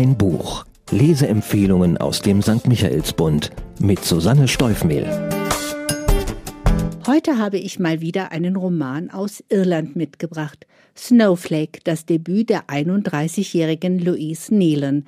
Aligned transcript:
Ein 0.00 0.16
Buch. 0.16 0.64
Leseempfehlungen 0.90 1.98
aus 1.98 2.22
dem 2.22 2.40
St. 2.40 2.66
Michaelsbund 2.66 3.50
mit 3.80 4.02
Susanne 4.02 4.48
Steufmehl. 4.48 5.04
Heute 7.06 7.36
habe 7.36 7.58
ich 7.58 7.78
mal 7.78 8.00
wieder 8.00 8.32
einen 8.32 8.56
Roman 8.56 9.10
aus 9.10 9.44
Irland 9.50 9.96
mitgebracht. 9.96 10.66
Snowflake, 10.96 11.80
das 11.84 12.06
Debüt 12.06 12.48
der 12.48 12.64
31-jährigen 12.68 13.98
Louise 13.98 14.54
Nealon. 14.54 15.04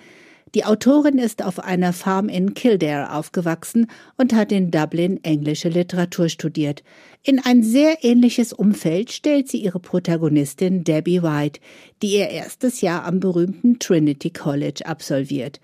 Die 0.55 0.67
Autorin 0.67 1.17
ist 1.17 1.43
auf 1.43 1.61
einer 1.61 1.95
Farm 1.95 2.29
in 2.29 2.53
Kildare 2.53 3.15
aufgewachsen 3.15 3.87
und 4.19 4.35
hat 4.35 4.53
in 4.53 4.71
Dublin 4.71 5.19
englische 5.25 5.71
Literatur 5.71 6.29
studiert. 6.29 6.83
In 7.23 7.39
ein 7.39 7.63
sehr 7.63 8.05
ähnliches 8.05 8.53
Umfeld 8.53 9.13
stellt 9.13 9.49
sie 9.49 9.59
ihre 9.59 9.81
Protagonistin 9.81 10.85
Debbie 10.85 11.23
White, 11.23 11.61
die 12.03 12.17
ihr 12.17 12.29
erstes 12.29 12.83
Jahr 12.83 13.05
am 13.05 13.19
berühmten 13.19 13.79
Trinity 13.79 14.29
College 14.29 14.85
absolviert. 14.85 15.59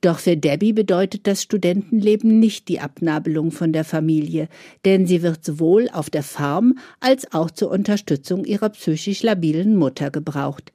Doch 0.00 0.18
für 0.18 0.38
Debbie 0.38 0.72
bedeutet 0.72 1.26
das 1.26 1.42
Studentenleben 1.42 2.40
nicht 2.40 2.68
die 2.68 2.80
Abnabelung 2.80 3.50
von 3.50 3.74
der 3.74 3.84
Familie, 3.84 4.48
denn 4.86 5.06
sie 5.06 5.20
wird 5.20 5.44
sowohl 5.44 5.90
auf 5.92 6.08
der 6.08 6.22
Farm 6.22 6.78
als 7.00 7.30
auch 7.34 7.50
zur 7.50 7.70
Unterstützung 7.70 8.46
ihrer 8.46 8.70
psychisch 8.70 9.22
labilen 9.22 9.76
Mutter 9.76 10.10
gebraucht. 10.10 10.72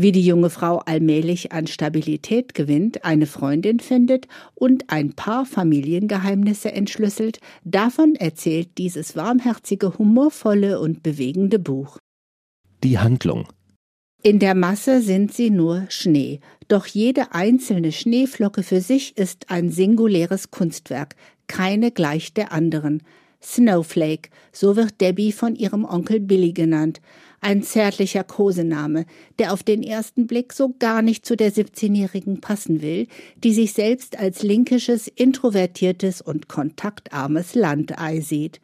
Wie 0.00 0.12
die 0.12 0.24
junge 0.24 0.48
Frau 0.48 0.78
allmählich 0.78 1.50
an 1.50 1.66
Stabilität 1.66 2.54
gewinnt, 2.54 3.04
eine 3.04 3.26
Freundin 3.26 3.80
findet 3.80 4.28
und 4.54 4.84
ein 4.90 5.14
paar 5.14 5.44
Familiengeheimnisse 5.44 6.70
entschlüsselt, 6.70 7.40
davon 7.64 8.14
erzählt 8.14 8.78
dieses 8.78 9.16
warmherzige, 9.16 9.98
humorvolle 9.98 10.78
und 10.78 11.02
bewegende 11.02 11.58
Buch. 11.58 11.98
Die 12.84 12.98
Handlung 12.98 13.48
in 14.22 14.40
der 14.40 14.56
Masse 14.56 15.00
sind 15.00 15.32
sie 15.32 15.48
nur 15.48 15.86
Schnee, 15.90 16.40
doch 16.66 16.86
jede 16.86 17.32
einzelne 17.34 17.92
Schneeflocke 17.92 18.64
für 18.64 18.80
sich 18.80 19.16
ist 19.16 19.48
ein 19.48 19.70
singuläres 19.70 20.50
Kunstwerk, 20.50 21.14
keine 21.46 21.92
gleich 21.92 22.34
der 22.34 22.50
anderen. 22.50 23.04
Snowflake, 23.40 24.30
so 24.50 24.74
wird 24.74 25.00
Debbie 25.00 25.30
von 25.30 25.54
ihrem 25.54 25.84
Onkel 25.84 26.18
Billy 26.18 26.52
genannt, 26.52 27.00
ein 27.40 27.62
zärtlicher 27.62 28.24
Kosename, 28.24 29.06
der 29.38 29.52
auf 29.52 29.62
den 29.62 29.82
ersten 29.82 30.26
Blick 30.26 30.52
so 30.52 30.74
gar 30.78 31.02
nicht 31.02 31.24
zu 31.24 31.36
der 31.36 31.52
17-Jährigen 31.52 32.40
passen 32.40 32.82
will, 32.82 33.06
die 33.42 33.52
sich 33.52 33.72
selbst 33.72 34.18
als 34.18 34.42
linkisches, 34.42 35.08
introvertiertes 35.08 36.20
und 36.20 36.48
kontaktarmes 36.48 37.54
Landei 37.54 38.20
sieht. 38.20 38.60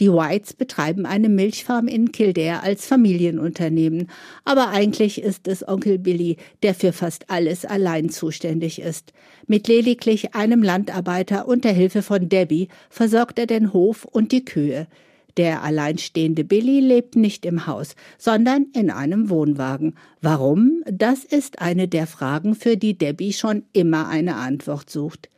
Die 0.00 0.10
Whites 0.10 0.54
betreiben 0.54 1.06
eine 1.06 1.28
Milchfarm 1.28 1.86
in 1.86 2.10
Kildare 2.10 2.62
als 2.62 2.86
Familienunternehmen, 2.86 4.10
aber 4.44 4.70
eigentlich 4.70 5.22
ist 5.22 5.46
es 5.46 5.66
Onkel 5.68 5.98
Billy, 5.98 6.38
der 6.62 6.74
für 6.74 6.92
fast 6.92 7.30
alles 7.30 7.64
allein 7.64 8.08
zuständig 8.08 8.80
ist. 8.80 9.12
Mit 9.46 9.68
lediglich 9.68 10.34
einem 10.34 10.62
Landarbeiter 10.62 11.46
und 11.46 11.64
der 11.64 11.72
Hilfe 11.72 12.02
von 12.02 12.28
Debbie 12.28 12.66
versorgt 12.90 13.38
er 13.38 13.46
den 13.46 13.72
Hof 13.72 14.04
und 14.04 14.32
die 14.32 14.44
Kühe. 14.44 14.88
Der 15.36 15.62
alleinstehende 15.62 16.44
Billy 16.44 16.80
lebt 16.80 17.16
nicht 17.16 17.46
im 17.46 17.66
Haus, 17.66 17.94
sondern 18.18 18.66
in 18.74 18.90
einem 18.90 19.30
Wohnwagen. 19.30 19.94
Warum? 20.20 20.82
Das 20.84 21.24
ist 21.24 21.60
eine 21.60 21.88
der 21.88 22.06
Fragen, 22.06 22.54
für 22.54 22.76
die 22.76 22.96
Debbie 22.98 23.32
schon 23.32 23.64
immer 23.72 24.08
eine 24.08 24.36
Antwort 24.36 24.90
sucht. 24.90 25.28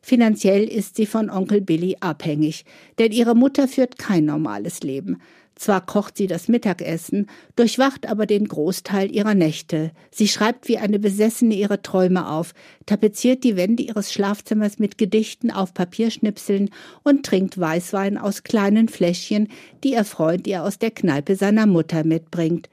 Finanziell 0.00 0.64
ist 0.64 0.96
sie 0.96 1.06
von 1.06 1.30
Onkel 1.30 1.60
Billy 1.60 1.96
abhängig, 2.00 2.64
denn 2.98 3.10
ihre 3.10 3.34
Mutter 3.34 3.66
führt 3.66 3.98
kein 3.98 4.24
normales 4.24 4.80
Leben. 4.82 5.20
Zwar 5.56 5.84
kocht 5.84 6.18
sie 6.18 6.26
das 6.26 6.48
Mittagessen, 6.48 7.28
durchwacht 7.56 8.06
aber 8.06 8.26
den 8.26 8.46
Großteil 8.46 9.10
ihrer 9.10 9.34
Nächte. 9.34 9.90
Sie 10.10 10.28
schreibt 10.28 10.68
wie 10.68 10.76
eine 10.76 10.98
Besessene 10.98 11.54
ihre 11.54 11.80
Träume 11.80 12.28
auf, 12.28 12.52
tapeziert 12.84 13.42
die 13.42 13.56
Wände 13.56 13.82
ihres 13.82 14.12
Schlafzimmers 14.12 14.78
mit 14.78 14.98
Gedichten 14.98 15.50
auf 15.50 15.72
Papierschnipseln 15.72 16.68
und 17.04 17.24
trinkt 17.24 17.58
Weißwein 17.58 18.18
aus 18.18 18.42
kleinen 18.42 18.88
Fläschchen, 18.88 19.48
die 19.82 19.92
ihr 19.94 20.04
Freund 20.04 20.46
ihr 20.46 20.62
aus 20.62 20.78
der 20.78 20.90
Kneipe 20.90 21.36
seiner 21.36 21.66
Mutter 21.66 22.04
mitbringt. 22.04 22.68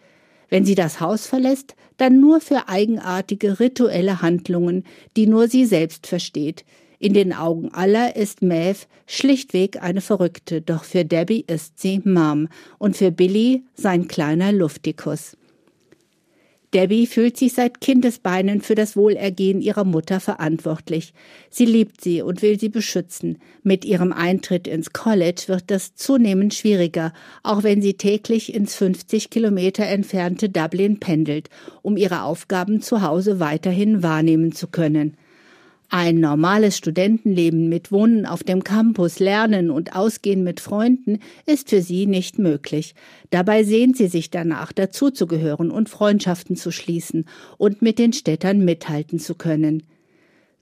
Wenn 0.50 0.66
sie 0.66 0.76
das 0.76 1.00
Haus 1.00 1.26
verlässt, 1.26 1.76
dann 1.96 2.20
nur 2.20 2.42
für 2.42 2.68
eigenartige 2.68 3.62
rituelle 3.62 4.22
Handlungen, 4.22 4.84
die 5.16 5.26
nur 5.26 5.48
sie 5.48 5.66
selbst 5.66 6.06
versteht. 6.06 6.66
In 7.04 7.12
den 7.12 7.34
Augen 7.34 7.68
aller 7.74 8.16
ist 8.16 8.42
Maeve 8.42 8.86
schlichtweg 9.08 9.84
eine 9.84 10.00
Verrückte, 10.00 10.62
doch 10.62 10.86
für 10.86 11.04
Debbie 11.04 11.44
ist 11.46 11.78
sie 11.78 12.00
Mom 12.06 12.48
und 12.78 12.96
für 12.96 13.12
Billy 13.12 13.64
sein 13.74 14.08
kleiner 14.08 14.54
Luftikus. 14.54 15.36
Debbie 16.74 17.06
fühlt 17.06 17.36
sich 17.36 17.52
seit 17.52 17.82
Kindesbeinen 17.82 18.62
für 18.62 18.76
das 18.76 18.96
Wohlergehen 18.96 19.62
ihrer 19.62 19.84
Mutter 19.84 20.22
verantwortlich. 20.22 21.14
Sie 21.50 21.66
liebt 21.66 22.00
sie 22.00 22.22
und 22.22 22.42
will 22.42 22.58
sie 22.58 22.70
beschützen. 22.70 23.38
Mit 23.64 23.84
ihrem 23.84 24.14
Eintritt 24.14 24.66
ins 24.66 24.94
College 24.94 25.44
wird 25.48 25.66
das 25.68 25.96
zunehmend 25.96 26.54
schwieriger, 26.54 27.12
auch 27.44 27.64
wenn 27.64 27.82
sie 27.82 27.96
täglich 27.96 28.54
ins 28.54 28.78
50 28.78 29.30
Kilometer 29.30 29.86
entfernte 29.86 30.48
Dublin 30.48 31.02
pendelt, 31.02 31.50
um 31.82 31.98
ihre 31.98 32.22
Aufgaben 32.22 32.82
zu 32.82 33.02
Hause 33.02 33.42
weiterhin 33.42 34.04
wahrnehmen 34.04 34.54
zu 34.54 34.68
können. 34.68 35.18
Ein 35.96 36.22
normales 36.22 36.76
Studentenleben 36.76 37.70
mit 37.70 37.92
Wohnen 37.92 38.26
auf 38.26 38.44
dem 38.44 38.64
Campus, 38.64 39.20
Lernen 39.20 39.70
und 39.70 39.96
Ausgehen 39.96 40.44
mit 40.44 40.60
Freunden 40.60 41.20
ist 41.46 41.70
für 41.70 41.84
sie 41.84 42.08
nicht 42.08 42.40
möglich. 42.40 42.96
Dabei 43.30 43.64
sehnt 43.64 43.96
sie 43.96 44.08
sich 44.08 44.32
danach, 44.32 44.74
dazuzugehören 44.74 45.70
und 45.70 45.90
Freundschaften 45.90 46.56
zu 46.56 46.72
schließen 46.72 47.26
und 47.60 47.84
mit 47.84 48.00
den 48.00 48.12
Städtern 48.12 48.66
mithalten 48.66 49.20
zu 49.20 49.36
können. 49.36 49.84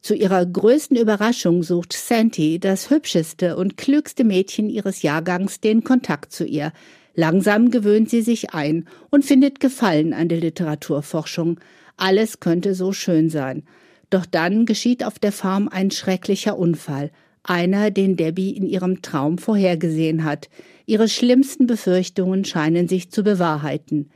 Zu 0.01 0.15
ihrer 0.15 0.45
größten 0.45 0.97
Überraschung 0.97 1.63
sucht 1.63 1.93
Santi, 1.93 2.59
das 2.59 2.89
hübscheste 2.89 3.55
und 3.55 3.77
klügste 3.77 4.25
Mädchen 4.25 4.69
ihres 4.69 5.01
Jahrgangs, 5.01 5.61
den 5.61 5.85
Kontakt 5.85 6.33
zu 6.33 6.43
ihr. 6.43 6.73
Langsam 7.15 7.71
gewöhnt 7.71 8.09
sie 8.09 8.21
sich 8.21 8.53
ein 8.53 8.85
und 9.11 9.23
findet 9.23 9.61
Gefallen 9.61 10.11
an 10.11 10.27
der 10.27 10.41
Literaturforschung. 10.41 11.57
Alles 11.95 12.41
könnte 12.41 12.75
so 12.75 12.91
schön 12.91 13.29
sein. 13.29 13.63
Doch 14.11 14.27
dann 14.27 14.65
geschieht 14.67 15.03
auf 15.03 15.17
der 15.17 15.31
Farm 15.31 15.67
ein 15.69 15.89
schrecklicher 15.89 16.59
Unfall, 16.59 17.11
einer, 17.43 17.89
den 17.89 18.17
Debbie 18.17 18.51
in 18.51 18.67
ihrem 18.67 19.01
Traum 19.01 19.39
vorhergesehen 19.39 20.23
hat. 20.25 20.49
Ihre 20.85 21.07
schlimmsten 21.07 21.65
Befürchtungen 21.65 22.45
scheinen 22.45 22.87
sich 22.87 23.09
zu 23.09 23.23
bewahrheiten. 23.23 24.11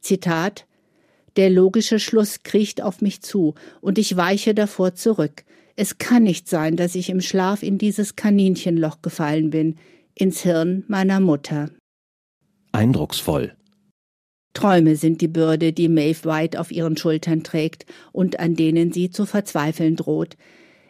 Zitat 0.00 0.66
Der 1.36 1.48
logische 1.48 2.00
Schluss 2.00 2.42
kriecht 2.42 2.82
auf 2.82 3.00
mich 3.00 3.22
zu, 3.22 3.54
und 3.80 3.98
ich 3.98 4.16
weiche 4.16 4.52
davor 4.52 4.94
zurück. 4.94 5.44
Es 5.76 5.98
kann 5.98 6.24
nicht 6.24 6.48
sein, 6.48 6.76
dass 6.76 6.94
ich 6.94 7.08
im 7.08 7.20
Schlaf 7.20 7.62
in 7.62 7.78
dieses 7.78 8.16
Kaninchenloch 8.16 9.00
gefallen 9.00 9.50
bin, 9.50 9.76
ins 10.14 10.42
Hirn 10.42 10.84
meiner 10.88 11.20
Mutter. 11.20 11.70
Eindrucksvoll. 12.72 13.54
Träume 14.56 14.96
sind 14.96 15.20
die 15.20 15.28
Bürde, 15.28 15.74
die 15.74 15.90
Maeve 15.90 16.24
White 16.24 16.58
auf 16.58 16.72
ihren 16.72 16.96
Schultern 16.96 17.42
trägt 17.42 17.84
und 18.10 18.40
an 18.40 18.56
denen 18.56 18.90
sie 18.90 19.10
zu 19.10 19.26
verzweifeln 19.26 19.96
droht. 19.96 20.38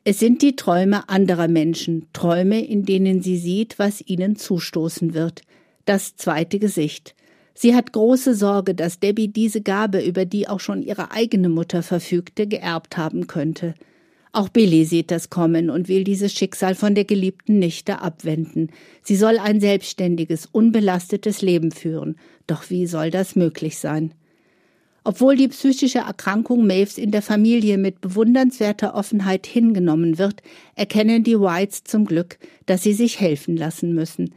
Es 0.05 0.21
sind 0.21 0.41
die 0.43 0.55
Träume 0.55 1.09
anderer 1.09 1.49
Menschen, 1.49 2.07
Träume, 2.13 2.65
in 2.65 2.85
denen 2.85 3.23
sie 3.23 3.37
sieht, 3.37 3.81
was 3.81 4.07
ihnen 4.07 4.37
zustoßen 4.37 5.15
wird. 5.15 5.43
Das 5.85 6.15
zweite 6.15 6.61
Gesicht. 6.61 7.17
Sie 7.55 7.75
hat 7.75 7.93
große 7.93 8.37
Sorge, 8.37 8.77
dass 8.77 9.01
Debbie 9.01 9.29
diese 9.29 9.63
Gabe, 9.63 10.01
über 10.01 10.27
die 10.27 10.47
auch 10.47 10.61
schon 10.61 10.81
ihre 10.81 11.11
eigene 11.11 11.49
Mutter 11.49 11.83
verfügte, 11.83 12.47
geerbt 12.47 12.97
haben 12.97 13.27
könnte. 13.27 13.75
Auch 14.31 14.51
Billy 14.51 14.85
sieht 14.85 15.11
das 15.11 15.31
kommen 15.31 15.71
und 15.71 15.89
will 15.89 16.05
dieses 16.05 16.33
Schicksal 16.33 16.75
von 16.75 16.95
der 16.95 17.05
geliebten 17.05 17.59
Nichte 17.59 18.03
abwenden. 18.03 18.69
Sie 19.03 19.17
soll 19.17 19.39
ein 19.39 19.61
selbstständiges, 19.61 20.45
unbelastetes 20.45 21.41
Leben 21.41 21.73
führen. 21.73 22.17
Doch 22.47 22.71
wie 22.71 22.87
soll 22.87 23.11
das 23.11 23.37
möglich 23.37 23.79
sein? 23.79 24.13
Obwohl 25.05 25.37
die 25.37 25.49
psychische 25.49 26.01
Erkrankung 26.01 26.67
Maves 26.67 26.99
in 26.99 27.13
der 27.13 27.23
Familie 27.23 27.79
mit 27.79 28.01
bewundernswerter 28.01 28.95
Offenheit 28.97 29.47
hingenommen 29.47 30.19
wird, 30.19 30.43
erkennen 30.75 31.23
die 31.23 31.39
Whites 31.39 31.85
zum 31.85 32.07
Glück, 32.07 32.39
dass 32.67 32.83
sie 32.83 32.93
sich 32.93 33.21
helfen 33.21 33.57
lassen 33.57 33.95
müssen. 33.95 34.35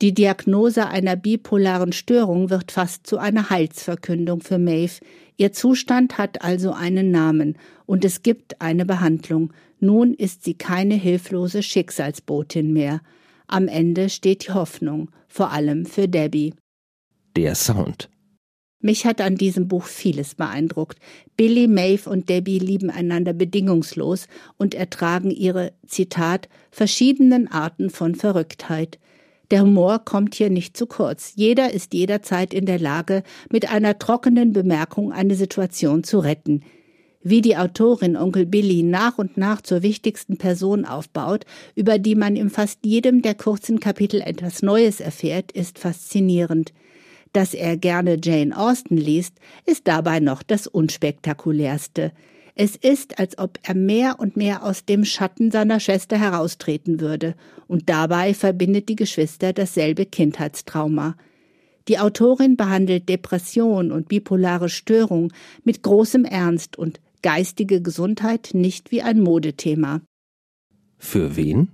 Die 0.00 0.14
Diagnose 0.14 0.86
einer 0.86 1.16
bipolaren 1.16 1.92
Störung 1.92 2.50
wird 2.50 2.70
fast 2.70 3.06
zu 3.06 3.18
einer 3.18 3.50
Heilsverkündung 3.50 4.40
für 4.40 4.58
Maeve. 4.58 5.00
Ihr 5.36 5.52
Zustand 5.52 6.18
hat 6.18 6.42
also 6.42 6.72
einen 6.72 7.10
Namen 7.10 7.56
und 7.86 8.04
es 8.04 8.22
gibt 8.22 8.60
eine 8.60 8.84
Behandlung. 8.84 9.52
Nun 9.80 10.14
ist 10.14 10.44
sie 10.44 10.54
keine 10.54 10.94
hilflose 10.94 11.64
Schicksalsbotin 11.64 12.72
mehr. 12.72 13.00
Am 13.48 13.66
Ende 13.66 14.08
steht 14.08 14.46
die 14.46 14.52
Hoffnung, 14.52 15.10
vor 15.26 15.50
allem 15.50 15.84
für 15.84 16.06
Debbie. 16.06 16.54
Der 17.36 17.54
Sound. 17.54 18.10
Mich 18.80 19.06
hat 19.06 19.22
an 19.22 19.36
diesem 19.36 19.66
Buch 19.66 19.84
vieles 19.84 20.34
beeindruckt. 20.34 20.98
Billy, 21.36 21.66
Maeve 21.66 22.10
und 22.10 22.28
Debbie 22.28 22.58
lieben 22.58 22.90
einander 22.90 23.32
bedingungslos 23.32 24.26
und 24.58 24.74
ertragen 24.74 25.30
ihre, 25.30 25.72
Zitat, 25.86 26.50
verschiedenen 26.70 27.48
Arten 27.48 27.88
von 27.88 28.14
Verrücktheit. 28.16 28.98
Der 29.50 29.62
Humor 29.62 30.00
kommt 30.00 30.34
hier 30.34 30.50
nicht 30.50 30.76
zu 30.76 30.86
kurz. 30.86 31.32
Jeder 31.34 31.72
ist 31.72 31.94
jederzeit 31.94 32.52
in 32.52 32.66
der 32.66 32.78
Lage, 32.78 33.22
mit 33.50 33.72
einer 33.72 33.98
trockenen 33.98 34.52
Bemerkung 34.52 35.12
eine 35.12 35.34
Situation 35.34 36.04
zu 36.04 36.18
retten. 36.18 36.62
Wie 37.22 37.40
die 37.40 37.56
Autorin 37.56 38.16
Onkel 38.16 38.44
Billy 38.44 38.82
nach 38.82 39.16
und 39.16 39.38
nach 39.38 39.62
zur 39.62 39.82
wichtigsten 39.82 40.36
Person 40.36 40.84
aufbaut, 40.84 41.46
über 41.76 41.98
die 41.98 42.16
man 42.16 42.36
in 42.36 42.50
fast 42.50 42.84
jedem 42.84 43.22
der 43.22 43.34
kurzen 43.34 43.80
Kapitel 43.80 44.20
etwas 44.20 44.60
Neues 44.60 45.00
erfährt, 45.00 45.52
ist 45.52 45.78
faszinierend. 45.78 46.74
Dass 47.32 47.54
er 47.54 47.76
gerne 47.76 48.18
Jane 48.22 48.56
Austen 48.56 48.96
liest, 48.96 49.38
ist 49.64 49.88
dabei 49.88 50.20
noch 50.20 50.42
das 50.42 50.66
unspektakulärste. 50.66 52.12
Es 52.54 52.76
ist, 52.76 53.18
als 53.18 53.38
ob 53.38 53.58
er 53.62 53.74
mehr 53.74 54.20
und 54.20 54.36
mehr 54.36 54.62
aus 54.62 54.84
dem 54.84 55.06
Schatten 55.06 55.50
seiner 55.50 55.80
Schwester 55.80 56.18
heraustreten 56.18 57.00
würde, 57.00 57.34
und 57.66 57.88
dabei 57.88 58.34
verbindet 58.34 58.90
die 58.90 58.96
Geschwister 58.96 59.54
dasselbe 59.54 60.04
Kindheitstrauma. 60.04 61.16
Die 61.88 61.98
Autorin 61.98 62.56
behandelt 62.56 63.08
Depression 63.08 63.90
und 63.90 64.08
bipolare 64.08 64.68
Störung 64.68 65.32
mit 65.64 65.82
großem 65.82 66.26
Ernst 66.26 66.76
und 66.76 67.00
geistige 67.22 67.80
Gesundheit 67.80 68.50
nicht 68.52 68.90
wie 68.90 69.00
ein 69.02 69.20
Modethema. 69.20 70.02
Für 70.98 71.36
wen? 71.36 71.68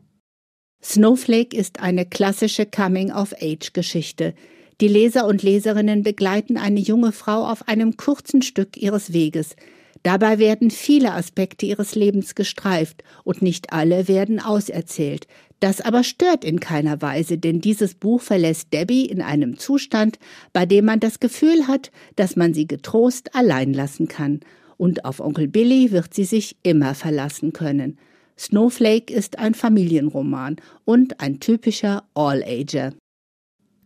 Snowflake 0.82 1.56
ist 1.56 1.80
eine 1.80 2.06
klassische 2.06 2.64
Coming-of-Age-Geschichte. 2.64 4.34
Die 4.80 4.88
Leser 4.88 5.26
und 5.26 5.42
Leserinnen 5.42 6.02
begleiten 6.02 6.56
eine 6.56 6.80
junge 6.80 7.12
Frau 7.12 7.46
auf 7.46 7.66
einem 7.68 7.96
kurzen 7.96 8.42
Stück 8.42 8.76
ihres 8.76 9.12
Weges– 9.12 9.56
Dabei 10.02 10.38
werden 10.38 10.70
viele 10.70 11.12
Aspekte 11.12 11.66
ihres 11.66 11.94
Lebens 11.94 12.34
gestreift 12.34 13.02
und 13.24 13.42
nicht 13.42 13.72
alle 13.72 14.08
werden 14.08 14.40
auserzählt. 14.40 15.26
Das 15.60 15.80
aber 15.80 16.04
stört 16.04 16.44
in 16.44 16.60
keiner 16.60 17.02
Weise, 17.02 17.36
denn 17.36 17.60
dieses 17.60 17.94
Buch 17.94 18.20
verlässt 18.20 18.72
Debbie 18.72 19.06
in 19.06 19.20
einem 19.20 19.58
Zustand, 19.58 20.18
bei 20.52 20.66
dem 20.66 20.84
man 20.84 21.00
das 21.00 21.18
Gefühl 21.18 21.66
hat, 21.66 21.90
dass 22.14 22.36
man 22.36 22.54
sie 22.54 22.68
getrost 22.68 23.34
allein 23.34 23.74
lassen 23.74 24.06
kann. 24.06 24.40
Und 24.76 25.04
auf 25.04 25.18
Onkel 25.18 25.48
Billy 25.48 25.90
wird 25.90 26.14
sie 26.14 26.24
sich 26.24 26.56
immer 26.62 26.94
verlassen 26.94 27.52
können. 27.52 27.98
Snowflake 28.38 29.12
ist 29.12 29.40
ein 29.40 29.54
Familienroman 29.54 30.56
und 30.84 31.20
ein 31.20 31.40
typischer 31.40 32.04
All-Ager. 32.14 32.92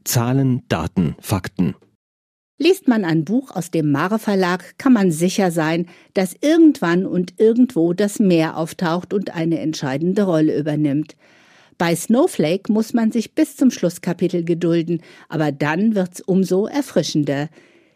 Zahlen, 0.05 0.63
Daten, 0.69 1.17
Fakten. 1.21 1.75
Liest 2.59 2.87
man 2.87 3.05
ein 3.05 3.25
Buch 3.25 3.51
aus 3.51 3.71
dem 3.71 3.91
Mare 3.91 4.19
Verlag, 4.19 4.79
kann 4.79 4.93
man 4.93 5.11
sicher 5.11 5.51
sein, 5.51 5.87
dass 6.15 6.37
irgendwann 6.41 7.07
und 7.07 7.41
irgendwo 7.41 7.93
das 7.93 8.21
Meer 8.21 8.57
auftaucht 8.57 9.13
und 9.13 9.35
eine 9.35 9.59
entscheidende 9.59 10.23
Rolle 10.23 10.57
übernimmt. 10.57 11.17
Bei 11.79 11.97
Snowflake 11.97 12.73
muss 12.73 12.95
man 12.95 13.11
sich 13.11 13.35
bis 13.35 13.57
zum 13.57 13.73
Schlusskapitel 13.73 14.45
gedulden, 14.45 15.03
aber 15.29 15.51
dann 15.51 15.97
wird's 15.97 16.21
umso 16.21 16.67
erfrischender. 16.67 17.49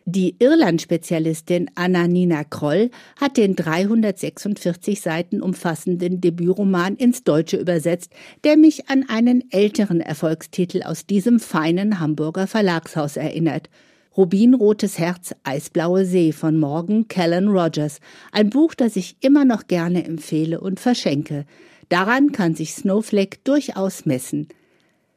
Die 0.09 0.37
Irland-Spezialistin 0.39 1.69
Anna-Nina 1.75 2.45
Kroll 2.45 2.91
hat 3.21 3.37
den 3.37 3.57
346 3.57 5.01
Seiten 5.01 5.43
umfassenden 5.43 6.21
Debütroman 6.21 6.95
ins 6.95 7.25
Deutsche 7.25 7.57
übersetzt, 7.57 8.13
der 8.45 8.57
mich 8.57 8.89
an 8.89 9.05
einen 9.09 9.51
älteren 9.51 10.01
Erfolgstitel 10.01 10.85
aus 10.85 11.07
diesem 11.07 11.41
feinen 11.41 11.99
Hamburger 11.99 12.47
Verlagshaus 12.47 13.17
erinnert– 13.17 13.69
Rubinrotes 14.17 14.99
Herz, 14.99 15.35
Eisblaue 15.45 16.07
See 16.07 16.33
von 16.33 16.57
Morgan 16.57 17.07
Callan 17.07 17.49
Rogers. 17.49 17.99
Ein 18.33 18.49
Buch, 18.49 18.75
das 18.75 18.97
ich 18.97 19.17
immer 19.21 19.45
noch 19.45 19.67
gerne 19.67 20.07
empfehle 20.07 20.59
und 20.59 20.81
verschenke. 20.81 21.45
Daran 21.91 22.33
kann 22.33 22.55
sich 22.55 22.73
Snowflake 22.73 23.39
durchaus 23.45 24.07
messen. 24.07 24.49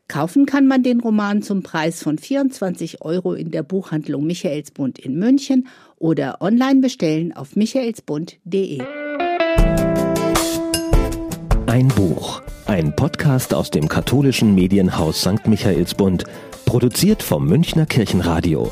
Kaufen 0.09 0.47
kann 0.47 0.65
man 0.65 0.81
den 0.81 1.01
Roman 1.01 1.43
zum 1.43 1.61
Preis 1.61 2.01
von 2.01 2.17
24 2.17 3.03
Euro 3.03 3.33
in 3.35 3.51
der 3.51 3.61
Buchhandlung 3.61 4.25
Michaelsbund 4.25 4.97
in 4.97 5.19
München 5.19 5.67
oder 5.99 6.41
online 6.41 6.81
bestellen 6.81 7.31
auf 7.31 7.55
michaelsbund.de. 7.55 8.81
Ein 11.67 11.87
Buch. 11.89 12.41
Ein 12.65 12.95
Podcast 12.95 13.53
aus 13.53 13.69
dem 13.69 13.87
katholischen 13.87 14.55
Medienhaus 14.55 15.21
St. 15.21 15.47
Michaelsbund 15.47 16.23
Produziert 16.65 17.21
vom 17.21 17.45
Münchner 17.45 17.85
Kirchenradio. 17.85 18.71